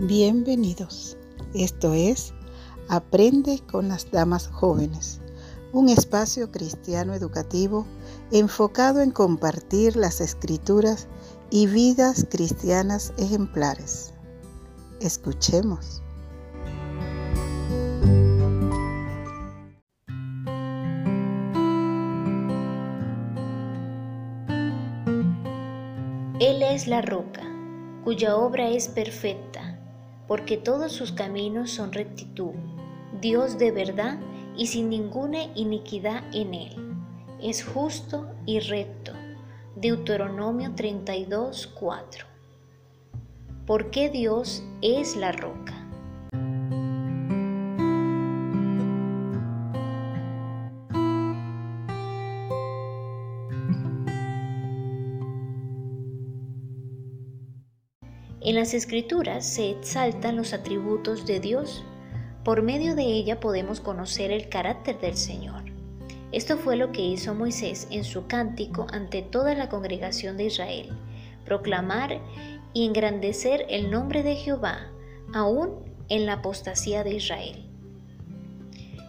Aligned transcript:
Bienvenidos. 0.00 1.16
Esto 1.54 1.92
es 1.92 2.32
Aprende 2.88 3.58
con 3.68 3.88
las 3.88 4.08
Damas 4.12 4.46
Jóvenes, 4.46 5.20
un 5.72 5.88
espacio 5.88 6.52
cristiano 6.52 7.14
educativo 7.14 7.84
enfocado 8.30 9.00
en 9.00 9.10
compartir 9.10 9.96
las 9.96 10.20
escrituras 10.20 11.08
y 11.50 11.66
vidas 11.66 12.28
cristianas 12.30 13.12
ejemplares. 13.18 14.14
Escuchemos. 15.00 16.00
Él 26.38 26.62
es 26.62 26.86
la 26.86 27.02
roca, 27.02 27.42
cuya 28.04 28.36
obra 28.36 28.68
es 28.68 28.86
perfecta 28.86 29.77
porque 30.28 30.58
todos 30.58 30.92
sus 30.92 31.10
caminos 31.10 31.70
son 31.70 31.92
rectitud, 31.92 32.52
Dios 33.20 33.58
de 33.58 33.72
verdad 33.72 34.20
y 34.56 34.66
sin 34.66 34.90
ninguna 34.90 35.42
iniquidad 35.54 36.22
en 36.32 36.54
él. 36.54 36.76
Es 37.40 37.64
justo 37.64 38.30
y 38.44 38.60
recto. 38.60 39.12
Deuteronomio 39.74 40.74
32, 40.74 41.68
4. 41.78 42.26
¿Por 43.66 43.90
qué 43.90 44.10
Dios 44.10 44.62
es 44.82 45.16
la 45.16 45.32
roca? 45.32 45.77
En 58.48 58.54
las 58.54 58.72
escrituras 58.72 59.44
se 59.44 59.68
exaltan 59.68 60.36
los 60.36 60.54
atributos 60.54 61.26
de 61.26 61.38
Dios. 61.38 61.84
Por 62.44 62.62
medio 62.62 62.94
de 62.94 63.02
ella 63.02 63.40
podemos 63.40 63.78
conocer 63.78 64.30
el 64.30 64.48
carácter 64.48 64.98
del 65.00 65.18
Señor. 65.18 65.64
Esto 66.32 66.56
fue 66.56 66.76
lo 66.76 66.90
que 66.90 67.02
hizo 67.02 67.34
Moisés 67.34 67.86
en 67.90 68.04
su 68.04 68.26
cántico 68.26 68.86
ante 68.90 69.20
toda 69.20 69.54
la 69.54 69.68
congregación 69.68 70.38
de 70.38 70.44
Israel, 70.44 70.88
proclamar 71.44 72.22
y 72.72 72.86
engrandecer 72.86 73.66
el 73.68 73.90
nombre 73.90 74.22
de 74.22 74.36
Jehová, 74.36 74.92
aún 75.34 75.84
en 76.08 76.24
la 76.24 76.36
apostasía 76.36 77.04
de 77.04 77.16
Israel. 77.16 77.66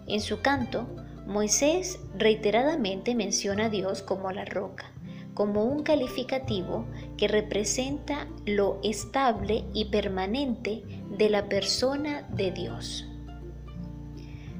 En 0.09 0.20
su 0.20 0.42
canto, 0.42 0.86
Moisés 1.26 2.02
reiteradamente 2.14 3.16
menciona 3.16 3.68
a 3.68 3.70
Dios 3.70 4.02
como 4.02 4.34
la 4.34 4.44
roca, 4.44 4.92
como 5.40 5.64
un 5.64 5.84
calificativo 5.84 6.86
que 7.16 7.30
representa 7.30 8.28
lo 8.45 8.78
estable 8.84 9.64
y 9.73 9.86
permanente 9.86 10.84
de 11.18 11.30
la 11.30 11.48
persona 11.48 12.23
de 12.23 12.52
Dios. 12.52 13.08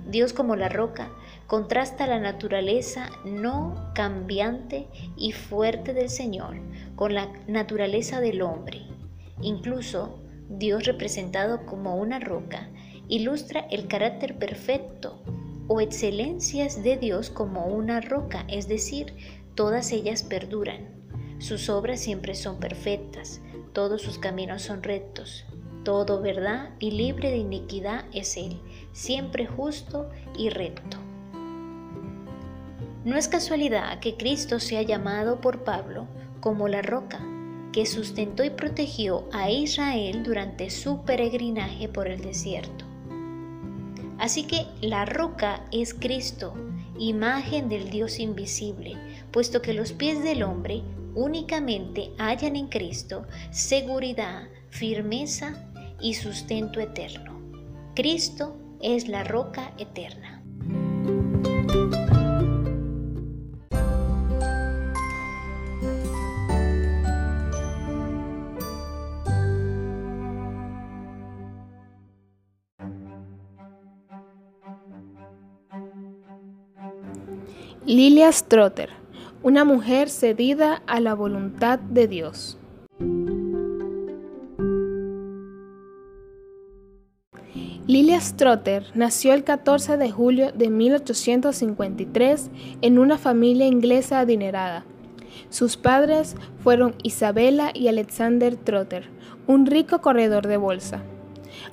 Dios 0.09 0.31
como 0.31 0.55
la 0.55 0.69
roca 0.69 1.11
contrasta 1.47 2.08
la 2.08 2.21
naturaleza 2.21 3.09
no 3.25 3.91
cambiante 3.94 4.88
y 5.17 5.33
fuerte 5.33 5.94
del 5.94 6.09
Señor 6.09 6.55
con 6.95 7.14
la 7.14 7.27
naturaleza 7.45 8.21
del 8.21 8.41
hombre. 8.41 8.83
Incluso 9.41 10.21
Dios 10.47 10.86
representado 10.86 11.66
como 11.66 11.97
una 11.97 12.21
roca 12.21 12.69
ilustra 13.09 13.67
el 13.69 13.89
carácter 13.89 14.38
perfecto 14.38 15.21
o 15.67 15.81
excelencias 15.81 16.83
de 16.83 16.97
Dios 16.97 17.30
como 17.30 17.67
una 17.67 18.02
roca, 18.02 18.43
es 18.47 18.67
decir, 18.67 19.14
todas 19.55 19.92
ellas 19.92 20.23
perduran. 20.23 20.88
Sus 21.39 21.69
obras 21.69 22.00
siempre 22.00 22.36
son 22.36 22.59
perfectas, 22.59 23.42
todos 23.73 24.02
sus 24.02 24.17
caminos 24.17 24.61
son 24.61 24.83
rectos. 24.83 25.45
Todo 25.83 26.22
verdad 26.22 26.72
y 26.80 26.92
libre 26.92 27.31
de 27.31 27.38
iniquidad 27.38 28.05
es 28.14 28.36
Él, 28.36 28.59
siempre 28.92 29.47
justo 29.47 30.09
y 30.38 30.49
recto. 30.49 30.98
No 33.05 33.15
es 33.15 33.27
casualidad 33.30 33.99
que 33.99 34.17
Cristo 34.17 34.59
sea 34.59 34.82
llamado 34.82 35.39
por 35.39 35.64
Pablo 35.64 36.08
como 36.42 36.67
la 36.67 36.82
roca 36.82 37.21
que 37.71 37.86
sustentó 37.86 38.43
y 38.43 38.49
protegió 38.49 39.26
a 39.32 39.49
Israel 39.49 40.23
durante 40.23 40.70
su 40.70 41.04
peregrinaje 41.04 41.88
por 41.88 42.08
el 42.08 42.21
desierto. 42.21 42.86
Así 44.17 44.43
que 44.43 44.65
la 44.82 45.05
roca 45.05 45.64
es 45.71 45.93
Cristo, 45.93 46.54
imagen 46.98 47.70
del 47.70 47.89
Dios 47.89 48.20
invisible, 48.20 48.98
puesto 49.31 49.61
que 49.61 49.73
los 49.73 49.91
pies 49.91 50.23
del 50.23 50.43
hombre 50.43 50.83
únicamente 51.15 52.11
hallan 52.17 52.55
en 52.55 52.67
Cristo 52.67 53.25
seguridad, 53.51 54.47
firmeza 54.69 55.65
y 56.01 56.13
sustento 56.13 56.79
eterno. 56.79 57.39
Cristo 57.95 58.55
es 58.81 59.07
la 59.07 59.23
roca 59.23 59.73
eterna. 59.77 60.43
Lilia 77.85 78.31
Strotter, 78.31 78.98
una 79.42 79.64
mujer 79.64 80.10
cedida 80.10 80.82
a 80.86 81.00
la 81.00 81.14
voluntad 81.14 81.80
de 81.80 82.08
Dios. 82.08 82.58
Lilia 87.88 88.20
Strotter 88.20 88.86
nació 88.94 89.33
el 89.33 89.44
14 89.44 89.98
de 89.98 90.11
julio 90.11 90.52
de 90.52 90.70
1853 90.70 92.52
en 92.82 93.00
una 93.00 93.17
familia 93.17 93.66
inglesa 93.66 94.20
adinerada. 94.20 94.83
Sus 95.50 95.77
padres 95.77 96.36
fueron 96.61 96.95
Isabella 97.02 97.71
y 97.73 97.88
Alexander 97.88 98.58
Trotter, 98.58 99.10
un 99.48 99.66
rico 99.66 100.02
corredor 100.02 100.48
de 100.48 100.58
bolsa. 100.58 101.02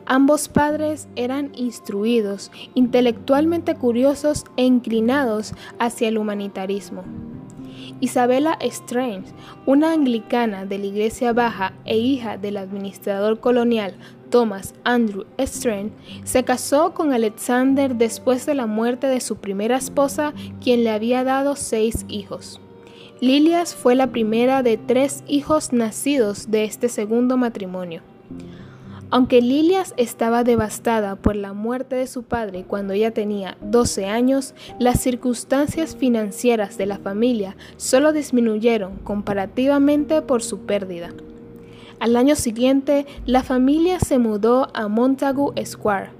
Ambos 0.06 0.48
padres 0.48 1.08
eran 1.16 1.50
instruidos, 1.54 2.50
intelectualmente 2.74 3.74
curiosos 3.74 4.44
e 4.56 4.64
inclinados 4.64 5.52
hacia 5.78 6.08
el 6.08 6.16
humanitarismo. 6.16 7.04
Isabella 8.00 8.58
Strange, 8.60 9.32
una 9.64 9.92
anglicana 9.92 10.66
de 10.66 10.78
la 10.78 10.86
Iglesia 10.86 11.32
Baja 11.32 11.72
e 11.84 11.96
hija 11.96 12.36
del 12.36 12.56
administrador 12.56 13.40
colonial 13.40 13.94
Thomas 14.30 14.74
Andrew 14.84 15.24
Strange, 15.38 15.92
se 16.24 16.44
casó 16.44 16.92
con 16.92 17.12
Alexander 17.12 17.94
después 17.94 18.44
de 18.44 18.54
la 18.54 18.66
muerte 18.66 19.06
de 19.06 19.20
su 19.20 19.36
primera 19.36 19.76
esposa, 19.76 20.34
quien 20.60 20.84
le 20.84 20.90
había 20.90 21.24
dado 21.24 21.56
seis 21.56 22.04
hijos. 22.08 22.60
Lilias 23.20 23.74
fue 23.74 23.94
la 23.94 24.08
primera 24.08 24.62
de 24.62 24.76
tres 24.76 25.24
hijos 25.26 25.72
nacidos 25.72 26.50
de 26.50 26.64
este 26.64 26.88
segundo 26.88 27.38
matrimonio. 27.38 28.02
Aunque 29.10 29.40
Lilias 29.40 29.94
estaba 29.96 30.42
devastada 30.42 31.14
por 31.14 31.36
la 31.36 31.52
muerte 31.52 31.94
de 31.94 32.08
su 32.08 32.24
padre 32.24 32.64
cuando 32.64 32.92
ella 32.92 33.12
tenía 33.12 33.56
12 33.60 34.06
años, 34.06 34.54
las 34.80 35.00
circunstancias 35.00 35.94
financieras 35.94 36.76
de 36.76 36.86
la 36.86 36.98
familia 36.98 37.56
solo 37.76 38.12
disminuyeron 38.12 38.96
comparativamente 39.04 40.22
por 40.22 40.42
su 40.42 40.60
pérdida. 40.60 41.10
Al 42.00 42.16
año 42.16 42.34
siguiente, 42.34 43.06
la 43.26 43.44
familia 43.44 44.00
se 44.00 44.18
mudó 44.18 44.68
a 44.74 44.88
Montagu 44.88 45.54
Square, 45.64 46.10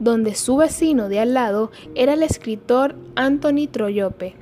donde 0.00 0.34
su 0.34 0.56
vecino 0.56 1.08
de 1.08 1.20
al 1.20 1.34
lado 1.34 1.70
era 1.94 2.14
el 2.14 2.24
escritor 2.24 2.96
Anthony 3.14 3.68
Troyope. 3.70 4.41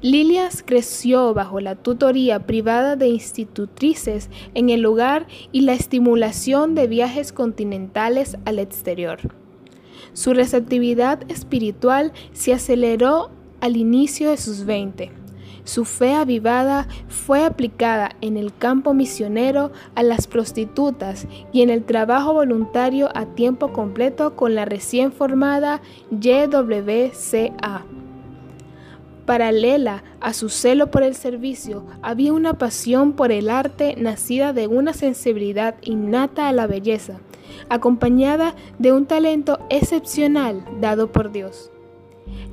Lilias 0.00 0.62
creció 0.64 1.34
bajo 1.34 1.58
la 1.58 1.74
tutoría 1.74 2.46
privada 2.46 2.94
de 2.94 3.08
institutrices 3.08 4.30
en 4.54 4.70
el 4.70 4.80
lugar 4.80 5.26
y 5.50 5.62
la 5.62 5.72
estimulación 5.72 6.76
de 6.76 6.86
viajes 6.86 7.32
continentales 7.32 8.38
al 8.44 8.60
exterior. 8.60 9.18
Su 10.12 10.34
receptividad 10.34 11.28
espiritual 11.28 12.12
se 12.32 12.52
aceleró 12.52 13.30
al 13.60 13.76
inicio 13.76 14.30
de 14.30 14.36
sus 14.36 14.64
20. 14.64 15.10
Su 15.64 15.84
fe 15.84 16.14
avivada 16.14 16.86
fue 17.08 17.44
aplicada 17.44 18.10
en 18.20 18.36
el 18.36 18.54
campo 18.54 18.94
misionero 18.94 19.72
a 19.96 20.04
las 20.04 20.28
prostitutas 20.28 21.26
y 21.52 21.62
en 21.62 21.70
el 21.70 21.84
trabajo 21.84 22.34
voluntario 22.34 23.08
a 23.14 23.26
tiempo 23.26 23.72
completo 23.72 24.36
con 24.36 24.54
la 24.54 24.64
recién 24.64 25.10
formada 25.10 25.82
YWCA. 26.12 27.84
Paralela 29.28 30.04
a 30.22 30.32
su 30.32 30.48
celo 30.48 30.90
por 30.90 31.02
el 31.02 31.14
servicio, 31.14 31.84
había 32.00 32.32
una 32.32 32.54
pasión 32.54 33.12
por 33.12 33.30
el 33.30 33.50
arte 33.50 33.94
nacida 33.98 34.54
de 34.54 34.68
una 34.68 34.94
sensibilidad 34.94 35.74
innata 35.82 36.48
a 36.48 36.52
la 36.54 36.66
belleza, 36.66 37.20
acompañada 37.68 38.54
de 38.78 38.90
un 38.90 39.04
talento 39.04 39.58
excepcional 39.68 40.64
dado 40.80 41.12
por 41.12 41.30
Dios. 41.30 41.70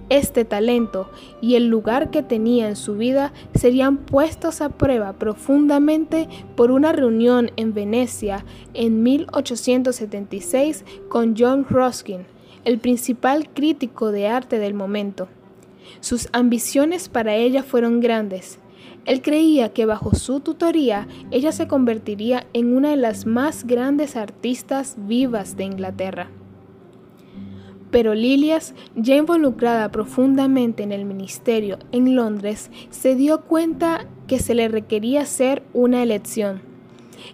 este 0.09 0.43
talento 0.43 1.09
y 1.39 1.55
el 1.55 1.67
lugar 1.67 2.11
que 2.11 2.23
tenía 2.23 2.67
en 2.67 2.75
su 2.75 2.95
vida 2.95 3.31
serían 3.53 3.95
puestos 3.95 4.59
a 4.59 4.67
prueba 4.67 5.13
profundamente 5.13 6.27
por 6.57 6.71
una 6.71 6.91
reunión 6.91 7.51
en 7.55 7.73
Venecia 7.73 8.43
en 8.73 9.01
1876 9.01 10.83
con 11.07 11.35
John 11.37 11.65
Ruskin, 11.69 12.25
el 12.65 12.79
principal 12.79 13.47
crítico 13.47 14.11
de 14.11 14.27
arte 14.27 14.59
del 14.59 14.73
momento. 14.73 15.29
Sus 15.99 16.29
ambiciones 16.33 17.09
para 17.09 17.35
ella 17.35 17.63
fueron 17.63 17.99
grandes. 17.99 18.59
Él 19.05 19.21
creía 19.21 19.69
que 19.69 19.85
bajo 19.85 20.15
su 20.15 20.39
tutoría 20.39 21.07
ella 21.31 21.51
se 21.51 21.67
convertiría 21.67 22.47
en 22.53 22.75
una 22.75 22.89
de 22.89 22.97
las 22.97 23.25
más 23.25 23.65
grandes 23.65 24.15
artistas 24.15 24.95
vivas 24.97 25.55
de 25.57 25.65
Inglaterra. 25.65 26.29
Pero 27.91 28.13
Lilias, 28.13 28.73
ya 28.95 29.15
involucrada 29.15 29.91
profundamente 29.91 30.83
en 30.83 30.91
el 30.91 31.05
ministerio 31.05 31.77
en 31.91 32.15
Londres, 32.15 32.71
se 32.89 33.15
dio 33.15 33.41
cuenta 33.41 34.07
que 34.27 34.39
se 34.39 34.55
le 34.55 34.67
requería 34.67 35.21
hacer 35.21 35.63
una 35.73 36.01
elección. 36.03 36.61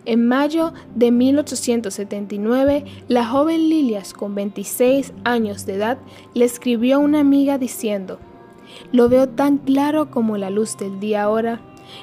En 0.05 0.27
mayo 0.27 0.73
de 0.93 1.11
1879, 1.11 2.85
la 3.07 3.25
joven 3.25 3.69
Lilias, 3.69 4.13
con 4.13 4.35
26 4.35 5.13
años 5.23 5.65
de 5.65 5.75
edad, 5.75 5.97
le 6.33 6.45
escribió 6.45 6.97
a 6.97 6.99
una 6.99 7.19
amiga 7.19 7.57
diciendo, 7.57 8.19
Lo 8.91 9.09
veo 9.09 9.29
tan 9.29 9.57
claro 9.57 10.11
como 10.11 10.37
la 10.37 10.49
luz 10.49 10.77
del 10.77 10.99
día 10.99 11.23
ahora 11.23 11.61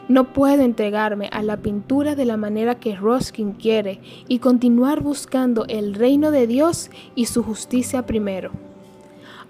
no 0.08 0.32
puedo 0.32 0.62
entregarme 0.62 1.28
a 1.32 1.42
la 1.42 1.58
pintura 1.58 2.14
de 2.14 2.24
la 2.24 2.36
manera 2.36 2.78
que 2.78 2.96
Ruskin 2.96 3.52
quiere 3.52 4.00
y 4.28 4.38
continuar 4.38 5.02
buscando 5.02 5.64
el 5.68 5.94
reino 5.94 6.30
de 6.30 6.46
Dios 6.46 6.90
y 7.14 7.26
su 7.26 7.42
justicia 7.42 8.06
primero. 8.06 8.50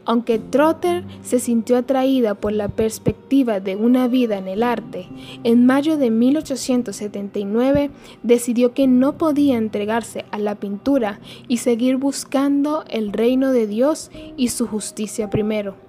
Aunque 0.05 0.39
Trotter 0.39 1.05
se 1.21 1.39
sintió 1.39 1.77
atraída 1.77 2.35
por 2.35 2.53
la 2.53 2.69
perspectiva 2.69 3.61
de 3.61 3.77
una 3.77 4.09
vida 4.09 4.39
en 4.39 4.49
el 4.49 4.63
arte, 4.63 5.07
en 5.45 5.67
mayo 5.67 5.99
de 5.99 6.11
1879 6.11 7.91
decidió 8.23 8.73
que 8.73 8.87
no 8.87 9.19
podía 9.19 9.59
entregarse 9.59 10.25
a 10.31 10.39
la 10.39 10.55
pintura 10.55 11.21
y 11.47 11.59
seguir 11.59 11.99
buscando 11.99 12.85
el 12.89 13.13
reino 13.13 13.53
de 13.53 13.67
Dios 13.67 14.11
y 14.39 14.49
su 14.49 14.67
justicia 14.67 15.29
primero. 15.29 15.88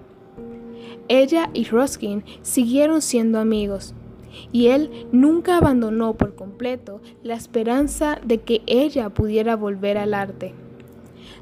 Ella 1.10 1.50
y 1.54 1.66
Ruskin 1.66 2.24
siguieron 2.44 3.02
siendo 3.02 3.40
amigos, 3.40 3.96
y 4.52 4.68
él 4.68 5.08
nunca 5.12 5.58
abandonó 5.58 6.14
por 6.14 6.36
completo 6.36 7.02
la 7.24 7.34
esperanza 7.34 8.20
de 8.24 8.38
que 8.42 8.62
ella 8.68 9.10
pudiera 9.10 9.56
volver 9.56 9.98
al 9.98 10.14
arte. 10.14 10.54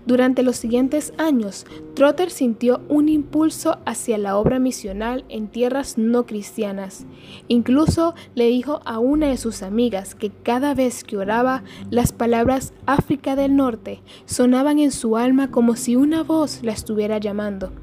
Durante 0.06 0.42
los 0.42 0.56
siguientes 0.56 1.14
años, 1.18 1.66
Trotter 1.94 2.30
sintió 2.30 2.80
un 2.88 3.10
impulso 3.10 3.80
hacia 3.86 4.18
la 4.18 4.38
obra 4.38 4.58
misional 4.58 5.26
en 5.28 5.50
tierras 5.50 5.98
no 5.98 6.26
cristianas. 6.26 7.06
Incluso 7.50 8.16
le 8.34 8.48
dijo 8.48 8.80
a 8.86 9.00
una 9.00 9.28
de 9.28 9.36
sus 9.36 9.64
amigas 9.64 10.16
que 10.16 10.30
cada 10.30 10.74
vez 10.74 11.04
que 11.04 11.18
oraba, 11.18 11.64
las 11.92 12.14
palabras 12.14 12.74
África 12.86 13.36
del 13.36 13.58
Norte 13.58 14.02
sonaban 14.26 14.80
en 14.80 14.92
su 14.92 15.18
alma 15.18 15.52
como 15.52 15.76
si 15.76 15.98
una 15.98 16.24
voz 16.24 16.64
la 16.64 16.72
estuviera 16.72 17.18
llamando. 17.18 17.74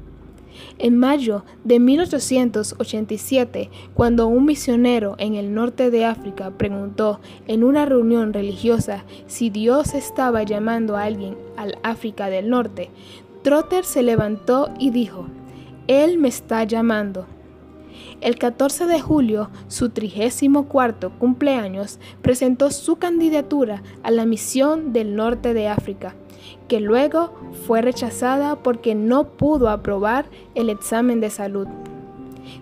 En 0.77 0.97
mayo 0.97 1.43
de 1.63 1.79
1887, 1.79 3.69
cuando 3.93 4.27
un 4.27 4.45
misionero 4.45 5.15
en 5.17 5.35
el 5.35 5.53
norte 5.53 5.89
de 5.91 6.05
África 6.05 6.51
preguntó 6.51 7.19
en 7.47 7.63
una 7.63 7.85
reunión 7.85 8.33
religiosa 8.33 9.05
si 9.27 9.49
Dios 9.49 9.93
estaba 9.93 10.43
llamando 10.43 10.97
a 10.97 11.03
alguien 11.03 11.37
al 11.57 11.77
África 11.83 12.29
del 12.29 12.49
Norte, 12.49 12.89
Trotter 13.43 13.85
se 13.85 14.03
levantó 14.03 14.69
y 14.79 14.89
dijo, 14.89 15.27
Él 15.87 16.17
me 16.17 16.27
está 16.27 16.63
llamando. 16.63 17.27
El 18.21 18.37
14 18.37 18.87
de 18.87 18.99
julio, 18.99 19.49
su 19.67 19.89
trigésimo 19.89 20.67
cuarto 20.67 21.11
cumpleaños, 21.19 21.99
presentó 22.21 22.71
su 22.71 22.95
candidatura 22.95 23.83
a 24.03 24.11
la 24.11 24.25
misión 24.25 24.93
del 24.93 25.15
norte 25.15 25.53
de 25.53 25.67
África 25.67 26.15
que 26.67 26.79
luego 26.79 27.33
fue 27.65 27.81
rechazada 27.81 28.55
porque 28.57 28.95
no 28.95 29.29
pudo 29.29 29.69
aprobar 29.69 30.25
el 30.55 30.69
examen 30.69 31.19
de 31.19 31.29
salud. 31.29 31.67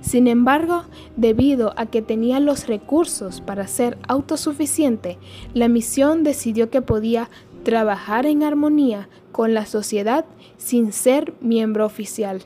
Sin 0.01 0.27
embargo, 0.27 0.83
debido 1.15 1.73
a 1.77 1.85
que 1.85 2.01
tenía 2.01 2.39
los 2.39 2.67
recursos 2.67 3.41
para 3.41 3.67
ser 3.67 3.97
autosuficiente, 4.07 5.17
la 5.53 5.67
misión 5.67 6.23
decidió 6.23 6.69
que 6.69 6.81
podía 6.81 7.29
trabajar 7.63 8.25
en 8.25 8.43
armonía 8.43 9.09
con 9.31 9.53
la 9.53 9.65
sociedad 9.65 10.25
sin 10.57 10.91
ser 10.91 11.33
miembro 11.41 11.85
oficial. 11.85 12.43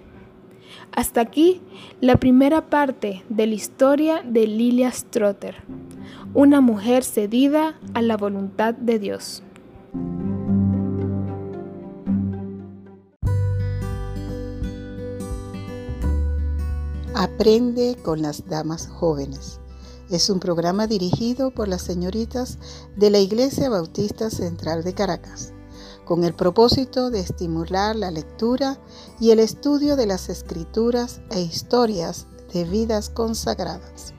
Hasta 0.92 1.22
aquí 1.22 1.62
la 2.01 2.18
primera 2.18 2.69
parte 2.69 3.24
de 3.30 3.48
la 3.48 3.56
historia 3.56 4.24
de 4.24 4.48
Lilia 4.48 4.92
Strotter, 4.92 5.56
una 6.34 6.62
mujer 6.62 7.04
cedida 7.04 7.80
a 7.94 8.01
la 8.01 8.18
voluntad 8.18 8.74
de 8.74 9.00
Dios. 9.00 9.44
Aprende 17.19 17.98
con 18.04 18.22
las 18.22 18.48
Damas 18.48 18.88
Jóvenes. 18.88 19.60
Es 20.12 20.30
un 20.30 20.40
programa 20.40 20.86
dirigido 20.86 21.50
por 21.50 21.68
las 21.68 21.81
señoritas 21.81 22.60
de 22.96 23.10
la 23.10 23.18
Iglesia 23.18 23.72
Bautista 23.72 24.30
Central 24.30 24.84
de 24.84 24.94
Caracas, 24.94 25.52
con 26.06 26.24
el 26.24 26.36
propósito 26.36 27.10
de 27.10 27.22
estimular 27.22 27.96
la 27.96 28.12
lectura 28.12 28.80
y 29.19 29.31
el 29.31 29.40
estudio 29.40 29.96
de 29.96 30.06
las 30.06 30.30
escrituras 30.30 31.19
e 31.31 31.42
historias 31.42 32.28
de 32.54 32.66
vidas 32.66 33.10
consagradas. 33.10 34.13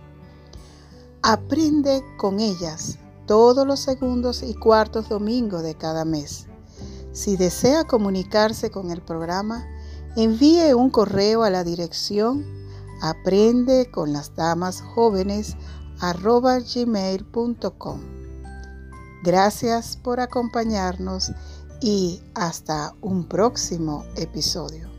Aprende 1.23 2.03
con 2.17 2.41
ellas 2.41 2.99
todos 3.27 3.65
los 3.65 3.79
segundos 3.79 4.43
y 4.43 4.55
cuartos 4.55 5.09
domingos 5.09 5.63
de 5.63 5.77
cada 5.77 6.05
mes. 6.05 6.47
Si 7.13 7.37
desea 7.37 7.85
comunicarse 7.85 8.73
con 8.73 8.91
el 8.91 9.03
programa, 9.03 9.69
envíe 10.17 10.75
un 10.75 10.91
correo 10.91 11.45
a 11.45 11.51
la 11.51 11.63
dirección 11.63 12.58
aprende 13.01 13.91
con 13.91 14.13
las 14.13 14.35
damas 14.35 14.81
jóvenes 14.81 15.57
gmail.com. 16.01 18.01
Gracias 19.25 19.97
por 19.97 20.21
acompañarnos 20.21 21.33
y 21.81 22.23
hasta 22.35 22.95
un 23.01 23.29
próximo 23.29 24.05
episodio. 24.17 24.98